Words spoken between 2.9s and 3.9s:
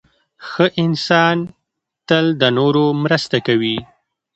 مرسته کوي.